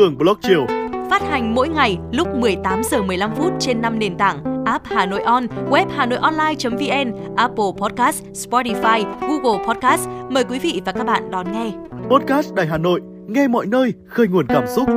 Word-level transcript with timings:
Hương 0.00 0.18
Blog 0.18 0.38
Chiều. 0.42 0.66
Phát 1.10 1.22
hành 1.22 1.54
mỗi 1.54 1.68
ngày 1.68 1.98
lúc 2.12 2.28
18 2.34 2.82
giờ 2.84 3.02
15 3.02 3.34
phút 3.36 3.52
trên 3.58 3.80
5 3.80 3.98
nền 3.98 4.16
tảng 4.16 4.64
app 4.64 4.84
Hà 4.86 5.06
Nội 5.06 5.20
On, 5.20 5.46
web 5.70 5.86
Hà 5.96 6.06
Nội 6.06 6.18
Online.vn, 6.22 7.36
Apple 7.36 7.64
Podcast, 7.78 8.24
Spotify, 8.24 9.04
Google 9.20 9.64
Podcast. 9.66 10.08
Mời 10.28 10.44
quý 10.44 10.58
vị 10.58 10.82
và 10.84 10.92
các 10.92 11.04
bạn 11.04 11.30
đón 11.30 11.52
nghe. 11.52 11.72
Podcast 12.10 12.54
Đài 12.54 12.66
Hà 12.66 12.78
Nội, 12.78 13.00
nghe 13.26 13.48
mọi 13.48 13.66
nơi, 13.66 13.94
khơi 14.06 14.28
nguồn 14.28 14.46
cảm 14.46 14.64
xúc. 14.66 14.88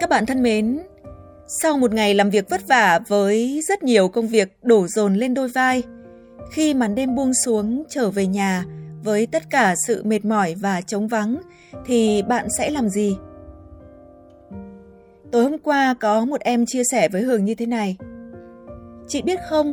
Các 0.00 0.10
bạn 0.10 0.26
thân 0.26 0.42
mến, 0.42 0.78
sau 1.46 1.78
một 1.78 1.92
ngày 1.92 2.14
làm 2.14 2.30
việc 2.30 2.50
vất 2.50 2.68
vả 2.68 3.00
với 3.08 3.60
rất 3.68 3.82
nhiều 3.82 4.08
công 4.08 4.28
việc 4.28 4.48
đổ 4.62 4.86
dồn 4.86 5.14
lên 5.14 5.34
đôi 5.34 5.48
vai, 5.48 5.82
khi 6.50 6.74
màn 6.74 6.94
đêm 6.94 7.14
buông 7.14 7.34
xuống 7.34 7.84
trở 7.88 8.10
về 8.10 8.26
nhà 8.26 8.64
với 9.04 9.26
tất 9.26 9.50
cả 9.50 9.74
sự 9.86 10.04
mệt 10.04 10.24
mỏi 10.24 10.54
và 10.54 10.80
trống 10.80 11.08
vắng 11.08 11.36
thì 11.86 12.22
bạn 12.22 12.46
sẽ 12.58 12.70
làm 12.70 12.88
gì? 12.88 13.16
Tối 15.30 15.44
hôm 15.44 15.58
qua 15.58 15.94
có 16.00 16.24
một 16.24 16.40
em 16.40 16.66
chia 16.66 16.82
sẻ 16.90 17.08
với 17.08 17.22
Hường 17.22 17.44
như 17.44 17.54
thế 17.54 17.66
này. 17.66 17.96
Chị 19.08 19.22
biết 19.22 19.40
không, 19.48 19.72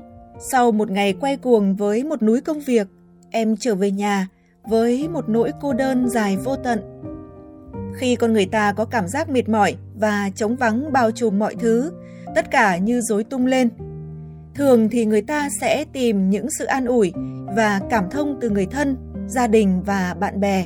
sau 0.51 0.71
một 0.71 0.91
ngày 0.91 1.13
quay 1.13 1.37
cuồng 1.37 1.75
với 1.75 2.03
một 2.03 2.23
núi 2.23 2.41
công 2.41 2.59
việc, 2.59 2.87
em 3.31 3.57
trở 3.57 3.75
về 3.75 3.91
nhà 3.91 4.27
với 4.63 5.07
một 5.07 5.29
nỗi 5.29 5.51
cô 5.61 5.73
đơn 5.73 6.09
dài 6.09 6.37
vô 6.37 6.55
tận. 6.55 6.79
Khi 7.95 8.15
con 8.15 8.33
người 8.33 8.45
ta 8.45 8.73
có 8.73 8.85
cảm 8.85 9.07
giác 9.07 9.29
mệt 9.29 9.49
mỏi 9.49 9.75
và 9.99 10.29
trống 10.35 10.55
vắng 10.55 10.93
bao 10.93 11.11
trùm 11.11 11.39
mọi 11.39 11.55
thứ, 11.55 11.91
tất 12.35 12.51
cả 12.51 12.77
như 12.77 13.01
rối 13.01 13.23
tung 13.23 13.45
lên. 13.45 13.69
Thường 14.55 14.89
thì 14.89 15.05
người 15.05 15.21
ta 15.21 15.49
sẽ 15.61 15.85
tìm 15.93 16.29
những 16.29 16.47
sự 16.59 16.65
an 16.65 16.85
ủi 16.85 17.13
và 17.55 17.79
cảm 17.89 18.09
thông 18.09 18.37
từ 18.41 18.49
người 18.49 18.65
thân, 18.65 18.97
gia 19.27 19.47
đình 19.47 19.81
và 19.85 20.15
bạn 20.19 20.39
bè. 20.39 20.65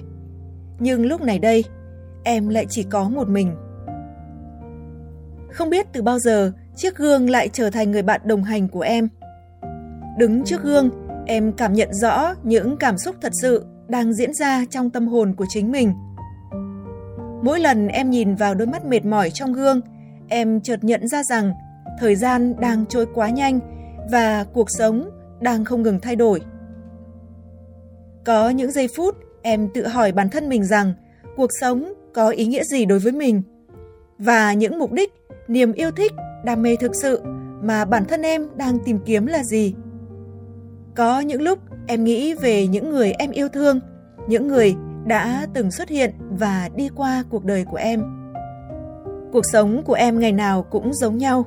Nhưng 0.80 1.06
lúc 1.06 1.22
này 1.22 1.40
đây, 1.40 1.64
em 2.24 2.50
lại 2.50 2.66
chỉ 2.70 2.84
có 2.84 3.10
một 3.10 3.30
mình. 3.30 3.56
Không 5.52 5.70
biết 5.70 5.88
từ 5.94 6.02
bao 6.02 6.20
giờ 6.20 6.52
chiếc 6.76 6.98
gương 6.98 7.30
lại 7.30 7.50
trở 7.54 7.70
thành 7.70 7.92
người 7.92 8.04
bạn 8.04 8.22
đồng 8.24 8.44
hành 8.44 8.68
của 8.68 8.82
em. 8.82 9.10
Đứng 10.18 10.44
trước 10.44 10.64
gương, 10.64 10.90
em 11.26 11.54
cảm 11.54 11.74
nhận 11.74 11.94
rõ 11.94 12.34
những 12.44 12.78
cảm 12.78 12.98
xúc 12.98 13.16
thật 13.22 13.32
sự 13.42 13.66
đang 13.88 14.14
diễn 14.14 14.34
ra 14.34 14.66
trong 14.70 14.90
tâm 14.90 15.08
hồn 15.08 15.34
của 15.36 15.46
chính 15.50 15.72
mình. 15.72 15.94
Mỗi 17.44 17.60
lần 17.60 17.88
em 17.88 18.10
nhìn 18.10 18.36
vào 18.36 18.56
đôi 18.56 18.68
mắt 18.68 18.86
mệt 18.86 19.06
mỏi 19.06 19.30
trong 19.32 19.54
gương, 19.54 19.82
em 20.28 20.62
chợt 20.62 20.84
nhận 20.84 21.08
ra 21.08 21.24
rằng 21.24 21.54
thời 22.00 22.16
gian 22.16 22.56
đang 22.60 22.86
trôi 22.86 23.06
quá 23.14 23.30
nhanh 23.30 23.79
và 24.12 24.46
cuộc 24.54 24.68
sống 24.70 25.10
đang 25.42 25.66
không 25.66 25.82
ngừng 25.82 26.00
thay 26.00 26.16
đổi. 26.16 26.42
Có 28.26 28.50
những 28.50 28.72
giây 28.72 28.88
phút 28.96 29.16
em 29.42 29.70
tự 29.74 29.88
hỏi 29.88 30.12
bản 30.12 30.30
thân 30.30 30.50
mình 30.50 30.66
rằng 30.66 30.94
cuộc 31.36 31.50
sống 31.62 31.94
có 32.14 32.30
ý 32.30 32.46
nghĩa 32.46 32.64
gì 32.64 32.86
đối 32.86 33.00
với 33.00 33.12
mình 33.12 33.42
và 34.18 34.54
những 34.54 34.80
mục 34.80 34.92
đích, 34.92 35.14
niềm 35.48 35.74
yêu 35.74 35.92
thích, 35.92 36.12
đam 36.46 36.62
mê 36.62 36.76
thực 36.76 36.92
sự 37.02 37.22
mà 37.62 37.86
bản 37.86 38.06
thân 38.06 38.22
em 38.22 38.48
đang 38.56 38.80
tìm 38.86 39.00
kiếm 39.06 39.26
là 39.26 39.44
gì. 39.44 39.74
Có 40.96 41.20
những 41.20 41.42
lúc 41.42 41.60
em 41.88 42.04
nghĩ 42.04 42.34
về 42.34 42.68
những 42.68 42.90
người 42.90 43.12
em 43.12 43.32
yêu 43.32 43.50
thương, 43.50 43.80
những 44.28 44.48
người 44.48 44.76
đã 45.06 45.48
từng 45.54 45.72
xuất 45.72 45.90
hiện 45.90 46.12
và 46.30 46.70
đi 46.76 46.90
qua 46.96 47.24
cuộc 47.30 47.46
đời 47.46 47.66
của 47.72 47.78
em. 47.78 48.04
Cuộc 49.32 49.46
sống 49.52 49.84
của 49.84 49.94
em 49.94 50.20
ngày 50.20 50.32
nào 50.32 50.64
cũng 50.64 50.94
giống 50.94 51.18
nhau, 51.18 51.46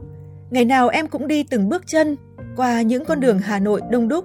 ngày 0.51 0.65
nào 0.65 0.89
em 0.89 1.09
cũng 1.09 1.29
đi 1.29 1.45
từng 1.51 1.69
bước 1.69 1.83
chân 1.87 2.17
qua 2.57 2.83
những 2.83 3.05
con 3.05 3.21
đường 3.21 3.39
Hà 3.39 3.59
Nội 3.59 3.81
đông 3.91 4.09
đúc. 4.09 4.25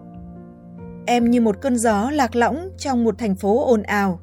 Em 1.06 1.32
như 1.32 1.42
một 1.42 1.62
cơn 1.62 1.78
gió 1.78 2.10
lạc 2.12 2.36
lõng 2.36 2.70
trong 2.78 3.04
một 3.04 3.18
thành 3.18 3.36
phố 3.36 3.66
ồn 3.68 3.84
ào. 3.84 4.20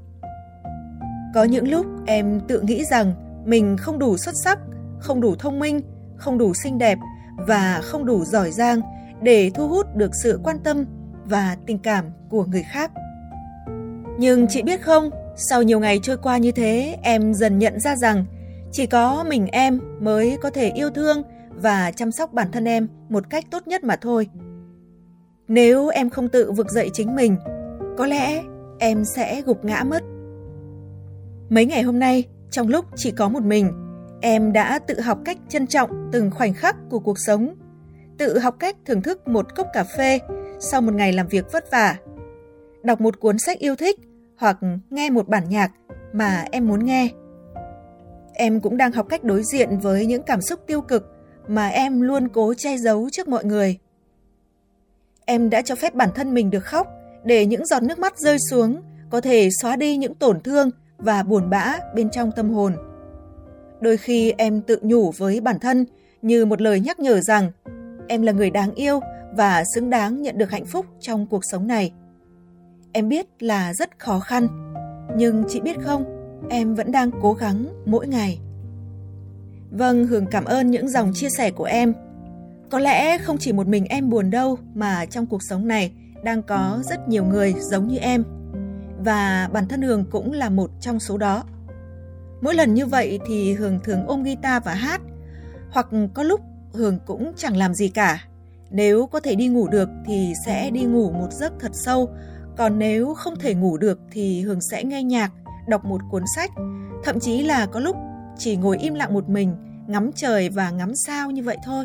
Có 1.34 1.44
những 1.44 1.69
lúc 1.69 1.87
em 2.06 2.41
tự 2.48 2.60
nghĩ 2.60 2.84
rằng 2.84 3.15
mình 3.47 3.76
không 3.76 3.98
đủ 3.98 4.16
xuất 4.16 4.34
sắc, 4.44 4.59
không 4.98 5.20
đủ 5.20 5.34
thông 5.38 5.59
minh, 5.59 5.81
không 6.16 6.38
đủ 6.38 6.54
xinh 6.54 6.78
đẹp 6.78 6.98
và 7.37 7.81
không 7.82 8.06
đủ 8.06 8.25
giỏi 8.25 8.50
giang 8.50 8.81
để 9.22 9.50
thu 9.54 9.69
hút 9.69 9.97
được 9.97 10.10
sự 10.22 10.41
quan 10.44 10.59
tâm 10.59 10.84
và 11.25 11.56
tình 11.66 11.78
cảm 11.78 12.04
của 12.28 12.44
người 12.44 12.62
khác. 12.62 12.91
Nhưng 14.19 14.47
chị 14.48 14.62
biết 14.62 14.82
không, 14.82 15.10
sau 15.36 15.62
nhiều 15.62 15.81
ngày 15.81 16.00
trôi 16.03 16.16
qua 16.16 16.38
như 16.38 16.53
thế, 16.53 16.97
em 17.03 17.34
dần 17.34 17.59
nhận 17.59 17.81
ra 17.81 17.97
rằng 17.97 18.25
chỉ 18.72 18.86
có 18.86 19.25
mình 19.28 19.47
em 19.47 19.81
mới 20.00 20.36
có 20.42 20.50
thể 20.50 20.71
yêu 20.71 20.91
thương 20.91 21.22
và 21.56 21.91
chăm 21.91 22.12
sóc 22.12 22.32
bản 22.32 22.48
thân 22.53 22.65
em 22.65 22.88
một 23.09 23.31
cách 23.31 23.44
tốt 23.50 23.66
nhất 23.66 23.84
mà 23.84 23.97
thôi. 23.97 24.28
Nếu 25.48 25.88
em 25.88 26.10
không 26.10 26.28
tự 26.28 26.53
vực 26.53 26.70
dậy 26.70 26.91
chính 26.92 27.15
mình, 27.15 27.37
có 27.98 28.06
lẽ 28.06 28.42
em 28.78 29.04
sẽ 29.04 29.42
gục 29.42 29.65
ngã 29.65 29.84
mất. 29.84 30.03
Mấy 31.48 31.66
ngày 31.66 31.82
hôm 31.82 31.98
nay, 31.98 32.25
trong 32.50 32.69
lúc 32.69 32.84
chỉ 32.97 33.10
có 33.10 33.28
một 33.28 33.42
mình, 33.42 33.72
em 34.20 34.53
đã 34.53 34.78
tự 34.78 35.00
học 35.00 35.19
cách 35.25 35.38
trân 35.48 35.66
trọng 35.66 35.91
từng 36.12 36.31
khoảnh 36.31 36.54
khắc 36.54 36.76
của 36.91 36.98
cuộc 36.98 37.19
sống, 37.19 37.54
tự 38.19 38.38
học 38.38 38.56
cách 38.59 38.76
thưởng 38.86 39.03
thức 39.03 39.28
một 39.28 39.54
cốc 39.56 39.66
cà 39.72 39.84
phê 39.84 40.19
sau 40.60 40.81
một 40.81 40.94
ngày 40.94 41.12
làm 41.12 41.28
việc 41.28 41.53
vất 41.53 41.71
vả, 41.71 41.97
đọc 42.82 43.00
một 43.00 43.21
cuốn 43.21 43.38
sách 43.38 43.59
yêu 43.59 43.76
thích 43.76 44.00
hoặc 44.36 44.59
nghe 44.91 45.10
một 45.10 45.28
bản 45.28 45.48
nhạc 45.48 45.72
mà 46.12 46.44
em 46.53 46.69
muốn 46.69 46.84
nghe. 46.84 47.09
Em 48.34 48.60
cũng 48.60 48.76
đang 48.76 48.92
học 48.92 49.06
cách 49.09 49.25
đối 49.25 49.42
diện 49.42 49.78
với 49.78 50.06
những 50.06 50.22
cảm 50.22 50.41
xúc 50.41 50.60
tiêu 50.66 50.81
cực 50.81 51.13
mà 51.49 51.69
em 51.69 52.00
luôn 52.00 52.28
cố 52.28 52.55
che 52.55 52.77
giấu 52.77 53.09
trước 53.12 53.28
mọi 53.28 53.44
người. 53.44 53.78
Em 55.25 55.50
đã 55.50 55.62
cho 55.62 55.75
phép 55.75 55.94
bản 55.94 56.09
thân 56.15 56.34
mình 56.34 56.50
được 56.50 56.65
khóc 56.65 56.88
để 57.25 57.47
những 57.47 57.66
giọt 57.66 57.82
nước 57.82 57.99
mắt 57.99 58.19
rơi 58.19 58.38
xuống 58.50 58.82
có 59.10 59.21
thể 59.21 59.49
xóa 59.62 59.77
đi 59.77 59.97
những 59.97 60.15
tổn 60.15 60.41
thương 60.41 60.71
và 60.99 61.22
buồn 61.22 61.50
bã 61.50 61.78
bên 61.94 62.10
trong 62.10 62.33
tâm 62.37 62.50
hồn. 62.50 62.77
Đôi 63.81 63.97
khi 63.97 64.34
em 64.38 64.60
tự 64.62 64.78
nhủ 64.83 65.10
với 65.10 65.41
bản 65.41 65.59
thân 65.59 65.87
như 66.22 66.44
một 66.44 66.60
lời 66.60 66.81
nhắc 66.81 67.00
nhở 67.00 67.21
rằng 67.21 67.50
em 68.09 68.22
là 68.22 68.33
người 68.33 68.50
đáng 68.50 68.75
yêu 68.75 69.00
và 69.37 69.65
xứng 69.75 69.91
đáng 69.91 70.22
nhận 70.22 70.38
được 70.38 70.50
hạnh 70.50 70.65
phúc 70.65 70.87
trong 71.00 71.27
cuộc 71.27 71.44
sống 71.44 71.66
này. 71.66 71.93
Em 72.93 73.09
biết 73.09 73.27
là 73.41 73.75
rất 73.75 73.99
khó 73.99 74.21
khăn, 74.21 74.49
nhưng 75.16 75.44
chị 75.49 75.60
biết 75.60 75.77
không, 75.81 76.04
em 76.50 76.75
vẫn 76.75 76.93
đang 76.93 77.10
cố 77.22 77.33
gắng 77.33 77.66
mỗi 77.87 78.06
ngày. 78.06 78.38
Vâng, 79.78 80.06
Hường 80.06 80.26
cảm 80.26 80.44
ơn 80.44 80.70
những 80.70 80.88
dòng 80.88 81.12
chia 81.14 81.28
sẻ 81.30 81.50
của 81.50 81.64
em. 81.64 81.94
Có 82.70 82.78
lẽ 82.78 83.18
không 83.18 83.38
chỉ 83.38 83.52
một 83.52 83.66
mình 83.66 83.84
em 83.84 84.10
buồn 84.10 84.30
đâu 84.30 84.58
mà 84.74 85.06
trong 85.06 85.26
cuộc 85.26 85.42
sống 85.42 85.68
này 85.68 85.92
đang 86.24 86.42
có 86.42 86.78
rất 86.84 87.08
nhiều 87.08 87.24
người 87.24 87.54
giống 87.58 87.88
như 87.88 87.96
em. 87.96 88.24
Và 88.98 89.48
bản 89.52 89.68
thân 89.68 89.82
Hường 89.82 90.04
cũng 90.10 90.32
là 90.32 90.50
một 90.50 90.70
trong 90.80 91.00
số 91.00 91.18
đó. 91.18 91.44
Mỗi 92.40 92.54
lần 92.54 92.74
như 92.74 92.86
vậy 92.86 93.18
thì 93.26 93.54
Hường 93.54 93.80
thường 93.84 94.06
ôm 94.06 94.22
guitar 94.22 94.62
và 94.64 94.74
hát, 94.74 95.00
hoặc 95.70 95.86
có 96.14 96.22
lúc 96.22 96.41
Hường 96.72 96.98
cũng 97.06 97.32
chẳng 97.36 97.56
làm 97.56 97.74
gì 97.74 97.88
cả. 97.88 98.24
Nếu 98.70 99.06
có 99.06 99.20
thể 99.20 99.34
đi 99.34 99.48
ngủ 99.48 99.68
được 99.68 99.88
thì 100.06 100.32
sẽ 100.46 100.70
đi 100.70 100.84
ngủ 100.84 101.10
một 101.10 101.32
giấc 101.32 101.52
thật 101.60 101.70
sâu, 101.72 102.08
còn 102.56 102.78
nếu 102.78 103.14
không 103.14 103.38
thể 103.38 103.54
ngủ 103.54 103.76
được 103.76 104.00
thì 104.10 104.42
Hường 104.42 104.60
sẽ 104.60 104.84
nghe 104.84 105.02
nhạc, 105.02 105.32
đọc 105.68 105.84
một 105.84 106.00
cuốn 106.10 106.22
sách, 106.36 106.50
thậm 107.04 107.20
chí 107.20 107.42
là 107.42 107.66
có 107.66 107.80
lúc 107.80 107.96
chỉ 108.39 108.56
ngồi 108.56 108.78
im 108.78 108.95
lặng 108.95 109.15
một 109.15 109.28
mình, 109.28 109.56
ngắm 109.87 110.11
trời 110.15 110.49
và 110.49 110.71
ngắm 110.71 110.95
sao 110.95 111.31
như 111.31 111.43
vậy 111.43 111.56
thôi. 111.65 111.84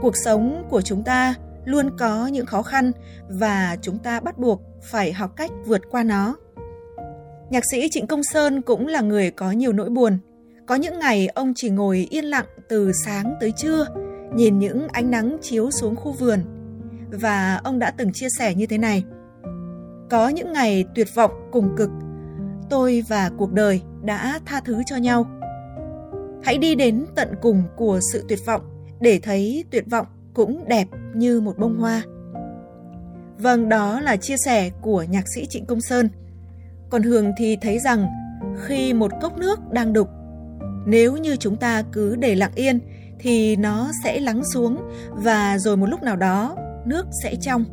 Cuộc 0.00 0.16
sống 0.24 0.64
của 0.70 0.82
chúng 0.82 1.02
ta 1.02 1.34
luôn 1.64 1.90
có 1.98 2.26
những 2.26 2.46
khó 2.46 2.62
khăn 2.62 2.92
và 3.28 3.76
chúng 3.82 3.98
ta 3.98 4.20
bắt 4.20 4.38
buộc 4.38 4.62
phải 4.82 5.12
học 5.12 5.36
cách 5.36 5.50
vượt 5.66 5.80
qua 5.90 6.02
nó. 6.02 6.36
Nhạc 7.50 7.64
sĩ 7.70 7.88
Trịnh 7.90 8.06
Công 8.06 8.22
Sơn 8.22 8.62
cũng 8.62 8.86
là 8.86 9.00
người 9.00 9.30
có 9.30 9.50
nhiều 9.50 9.72
nỗi 9.72 9.90
buồn. 9.90 10.18
Có 10.66 10.74
những 10.74 10.98
ngày 10.98 11.26
ông 11.26 11.52
chỉ 11.56 11.70
ngồi 11.70 12.06
yên 12.10 12.24
lặng 12.24 12.46
từ 12.68 12.92
sáng 13.04 13.34
tới 13.40 13.52
trưa, 13.56 13.86
nhìn 14.34 14.58
những 14.58 14.88
ánh 14.88 15.10
nắng 15.10 15.36
chiếu 15.42 15.70
xuống 15.70 15.96
khu 15.96 16.12
vườn. 16.12 16.40
Và 17.10 17.60
ông 17.64 17.78
đã 17.78 17.90
từng 17.90 18.12
chia 18.12 18.28
sẻ 18.38 18.54
như 18.54 18.66
thế 18.66 18.78
này. 18.78 19.04
Có 20.10 20.28
những 20.28 20.52
ngày 20.52 20.84
tuyệt 20.94 21.08
vọng 21.14 21.30
cùng 21.52 21.76
cực, 21.76 21.90
tôi 22.70 23.04
và 23.08 23.30
cuộc 23.38 23.52
đời 23.52 23.82
đã 24.06 24.40
tha 24.46 24.60
thứ 24.60 24.82
cho 24.86 24.96
nhau. 24.96 25.26
Hãy 26.42 26.58
đi 26.58 26.74
đến 26.74 27.06
tận 27.14 27.34
cùng 27.42 27.62
của 27.76 28.00
sự 28.12 28.24
tuyệt 28.28 28.38
vọng 28.46 28.62
để 29.00 29.20
thấy 29.22 29.64
tuyệt 29.70 29.84
vọng 29.90 30.06
cũng 30.34 30.64
đẹp 30.68 30.88
như 31.14 31.40
một 31.40 31.58
bông 31.58 31.76
hoa. 31.76 32.02
Vâng, 33.38 33.68
đó 33.68 34.00
là 34.00 34.16
chia 34.16 34.36
sẻ 34.36 34.70
của 34.80 35.02
nhạc 35.02 35.24
sĩ 35.34 35.46
Trịnh 35.46 35.66
Công 35.66 35.80
Sơn. 35.80 36.08
Còn 36.90 37.02
Hường 37.02 37.32
thì 37.38 37.56
thấy 37.62 37.78
rằng 37.78 38.06
khi 38.64 38.92
một 38.92 39.12
cốc 39.20 39.38
nước 39.38 39.60
đang 39.70 39.92
đục, 39.92 40.08
nếu 40.86 41.16
như 41.16 41.36
chúng 41.36 41.56
ta 41.56 41.82
cứ 41.92 42.16
để 42.16 42.34
lặng 42.34 42.52
yên 42.54 42.80
thì 43.18 43.56
nó 43.56 43.90
sẽ 44.04 44.20
lắng 44.20 44.42
xuống 44.54 44.78
và 45.10 45.58
rồi 45.58 45.76
một 45.76 45.86
lúc 45.86 46.02
nào 46.02 46.16
đó 46.16 46.56
nước 46.84 47.06
sẽ 47.22 47.34
trong. 47.40 47.64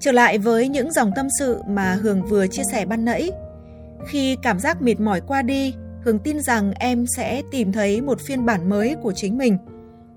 Trở 0.00 0.12
lại 0.12 0.38
với 0.38 0.68
những 0.68 0.92
dòng 0.92 1.10
tâm 1.16 1.26
sự 1.38 1.62
mà 1.68 1.94
Hường 2.02 2.22
vừa 2.26 2.46
chia 2.46 2.62
sẻ 2.72 2.86
ban 2.86 3.04
nãy, 3.04 3.30
khi 4.06 4.36
cảm 4.42 4.58
giác 4.58 4.82
mệt 4.82 5.00
mỏi 5.00 5.20
qua 5.20 5.42
đi, 5.42 5.74
Hường 6.04 6.18
tin 6.18 6.40
rằng 6.40 6.72
em 6.72 7.04
sẽ 7.16 7.42
tìm 7.50 7.72
thấy 7.72 8.00
một 8.00 8.20
phiên 8.20 8.46
bản 8.46 8.68
mới 8.68 8.96
của 9.02 9.12
chính 9.12 9.38
mình. 9.38 9.58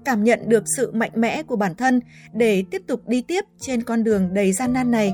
cảm 0.05 0.23
nhận 0.23 0.49
được 0.49 0.63
sự 0.77 0.91
mạnh 0.91 1.11
mẽ 1.15 1.43
của 1.43 1.55
bản 1.55 1.75
thân 1.75 2.01
để 2.33 2.63
tiếp 2.71 2.81
tục 2.87 3.07
đi 3.07 3.21
tiếp 3.21 3.43
trên 3.59 3.83
con 3.83 4.03
đường 4.03 4.33
đầy 4.33 4.53
gian 4.53 4.73
nan 4.73 4.91
này. 4.91 5.13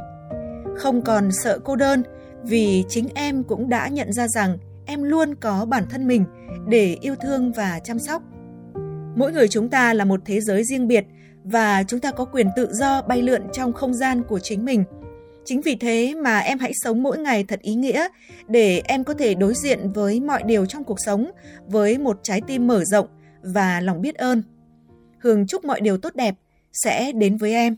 Không 0.77 1.01
còn 1.01 1.31
sợ 1.31 1.59
cô 1.59 1.75
đơn 1.75 2.03
vì 2.43 2.83
chính 2.89 3.07
em 3.15 3.43
cũng 3.43 3.69
đã 3.69 3.87
nhận 3.87 4.13
ra 4.13 4.27
rằng 4.27 4.57
em 4.85 5.03
luôn 5.03 5.35
có 5.35 5.65
bản 5.65 5.83
thân 5.89 6.07
mình 6.07 6.25
để 6.67 6.97
yêu 7.01 7.15
thương 7.21 7.51
và 7.51 7.79
chăm 7.83 7.99
sóc. 7.99 8.23
Mỗi 9.15 9.31
người 9.31 9.47
chúng 9.47 9.69
ta 9.69 9.93
là 9.93 10.05
một 10.05 10.19
thế 10.25 10.41
giới 10.41 10.63
riêng 10.63 10.87
biệt 10.87 11.05
và 11.43 11.83
chúng 11.83 11.99
ta 11.99 12.11
có 12.11 12.25
quyền 12.25 12.47
tự 12.55 12.73
do 12.73 13.01
bay 13.01 13.21
lượn 13.21 13.41
trong 13.53 13.73
không 13.73 13.93
gian 13.93 14.23
của 14.23 14.39
chính 14.39 14.65
mình. 14.65 14.83
Chính 15.49 15.61
vì 15.61 15.75
thế 15.75 16.13
mà 16.15 16.39
em 16.39 16.59
hãy 16.59 16.71
sống 16.73 17.03
mỗi 17.03 17.17
ngày 17.17 17.43
thật 17.43 17.59
ý 17.61 17.75
nghĩa, 17.75 18.07
để 18.47 18.81
em 18.85 19.03
có 19.03 19.13
thể 19.13 19.33
đối 19.33 19.53
diện 19.53 19.91
với 19.91 20.19
mọi 20.19 20.43
điều 20.43 20.65
trong 20.65 20.83
cuộc 20.83 20.97
sống, 21.05 21.31
với 21.67 21.97
một 21.97 22.19
trái 22.23 22.41
tim 22.47 22.67
mở 22.67 22.83
rộng 22.85 23.07
và 23.41 23.81
lòng 23.81 24.01
biết 24.01 24.15
ơn. 24.15 24.43
Hương 25.19 25.47
chúc 25.47 25.65
mọi 25.65 25.81
điều 25.81 25.97
tốt 25.97 26.15
đẹp 26.15 26.35
sẽ 26.73 27.11
đến 27.11 27.37
với 27.37 27.53
em. 27.53 27.75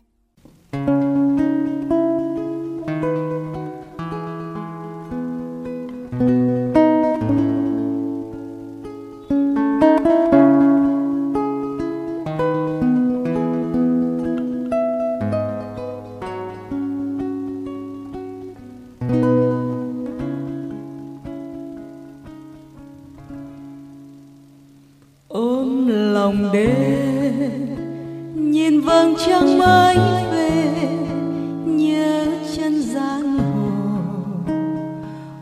Lòng 26.32 26.52
đêm 26.54 27.68
nhìn 28.36 28.82
vầng 28.82 29.16
trăng 29.26 29.60
mới 29.60 29.98
về, 30.32 30.74
nhớ 31.66 32.26
chân 32.56 32.82
giang 32.82 33.38
hồ. 33.38 33.72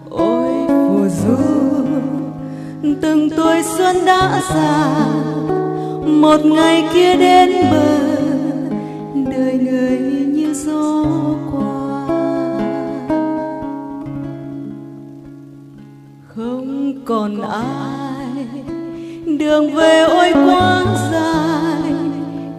Ôi 0.09 0.51
phù 0.67 1.07
du 1.07 1.35
từng 3.01 3.29
tuổi 3.37 3.63
xuân 3.77 3.95
đã 4.05 4.41
già, 4.53 5.05
một 6.05 6.45
ngày 6.45 6.89
kia 6.93 7.15
đến 7.15 7.49
bờ, 7.71 8.15
đời 9.31 9.53
người 9.53 9.99
như 10.33 10.53
gió 10.53 11.05
qua. 11.51 12.07
Không 16.27 16.93
còn 17.05 17.41
ai 17.41 17.98
đường 19.39 19.75
về 19.75 19.99
ôi 19.99 20.31
quá 20.33 20.85
dài, 21.11 21.93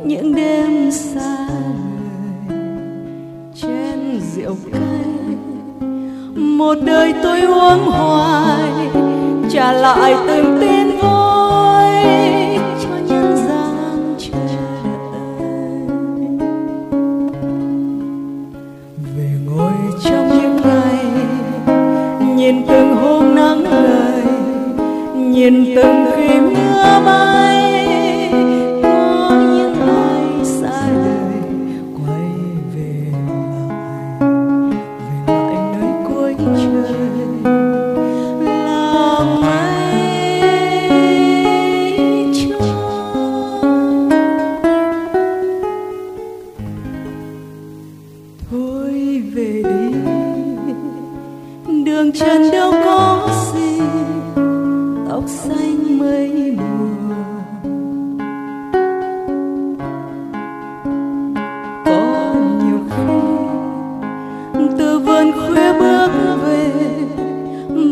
những 0.05 0.35
đêm 0.35 0.91
xa 0.91 1.49
người 2.49 2.59
trên 3.55 4.21
rượu 4.35 4.57
cay. 4.73 4.81
Một 6.35 6.75
đời 6.83 7.15
tôi 7.23 7.41
uống 7.41 7.91
hoài, 7.91 8.91
trả 9.51 9.73
lại 9.73 10.15
từng 10.27 10.59
tin 10.61 10.91
vui 10.91 11.01
nhìn 22.37 22.67
từng 22.67 22.97
hôm 22.97 23.35
nắng 23.35 23.63
lời 23.63 24.23
nhìn 25.15 25.75
từng 25.77 26.10
mưa 26.41 27.03
bay. 27.07 27.70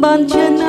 Bàn 0.09 0.29
chân 0.29 0.68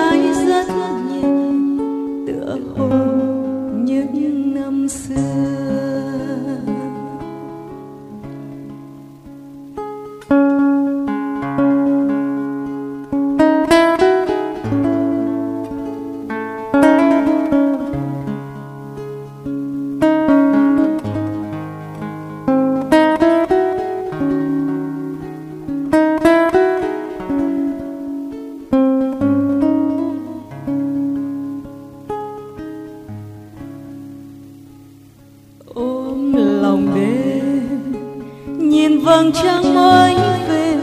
mới 39.79 40.15
về 40.49 40.77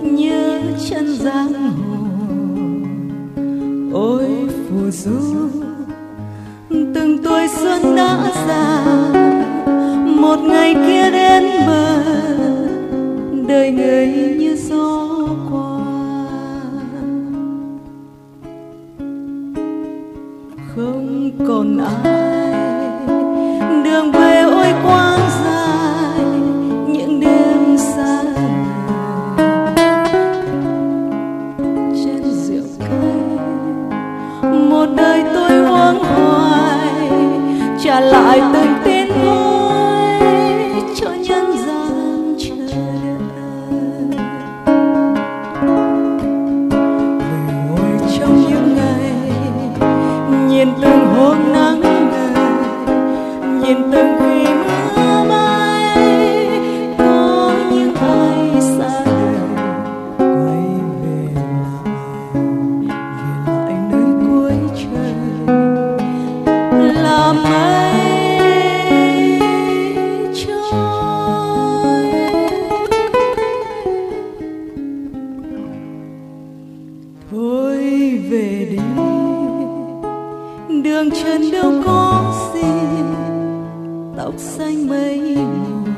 như 0.00 0.60
chân 0.90 1.16
giang 1.16 1.52
hồ. 1.52 1.96
Ôi, 3.92 4.24
phù 4.68 4.90
du 4.90 5.48
từng 6.70 7.18
tuổi 7.24 7.48
xuân 7.48 7.96
đã 7.96 8.32
già, 8.48 8.84
một 10.20 10.36
ngày 10.36 10.74
kia 10.74 11.10
đến 11.10 11.44
bờ, 11.66 12.02
đời 13.48 13.70
người 13.72 14.06
như 14.38 14.56
gió 14.56 15.08
qua. 15.50 15.80
Không 20.74 21.30
còn 21.48 21.78
ai 21.78 22.35
ốc 84.26 84.34
xanh 84.38 84.88
mây 84.88 85.36
mùa 85.36 85.92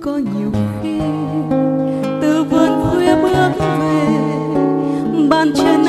có 0.00 0.16
nhiều 0.16 0.52
khi 0.82 0.98
từ 2.22 2.44
vườn 2.44 2.70
khuya 2.90 3.16
bước 3.22 3.50
về 3.58 4.08
bàn 5.28 5.52
chân 5.56 5.83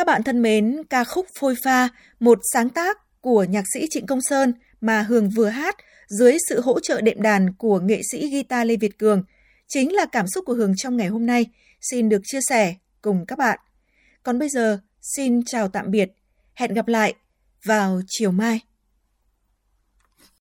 Các 0.00 0.06
bạn 0.06 0.22
thân 0.22 0.42
mến, 0.42 0.82
ca 0.90 1.04
khúc 1.04 1.26
Phôi 1.38 1.54
Pha, 1.64 1.88
một 2.20 2.38
sáng 2.52 2.68
tác 2.68 3.20
của 3.20 3.44
nhạc 3.44 3.64
sĩ 3.74 3.86
Trịnh 3.90 4.06
Công 4.06 4.20
Sơn 4.22 4.52
mà 4.80 5.02
Hường 5.02 5.30
vừa 5.30 5.48
hát 5.48 5.76
dưới 6.08 6.36
sự 6.48 6.60
hỗ 6.60 6.80
trợ 6.80 7.00
đệm 7.00 7.22
đàn 7.22 7.52
của 7.52 7.80
nghệ 7.80 8.00
sĩ 8.12 8.30
guitar 8.30 8.66
Lê 8.66 8.76
Việt 8.76 8.98
Cường, 8.98 9.22
chính 9.68 9.92
là 9.92 10.06
cảm 10.12 10.26
xúc 10.28 10.44
của 10.46 10.54
Hường 10.54 10.76
trong 10.76 10.96
ngày 10.96 11.08
hôm 11.08 11.26
nay, 11.26 11.46
xin 11.80 12.08
được 12.08 12.20
chia 12.24 12.38
sẻ 12.48 12.74
cùng 13.02 13.26
các 13.26 13.38
bạn. 13.38 13.58
Còn 14.22 14.38
bây 14.38 14.48
giờ, 14.48 14.78
xin 15.16 15.44
chào 15.44 15.68
tạm 15.68 15.90
biệt, 15.90 16.12
hẹn 16.54 16.74
gặp 16.74 16.88
lại 16.88 17.14
vào 17.64 18.00
chiều 18.08 18.30
mai. 18.30 18.60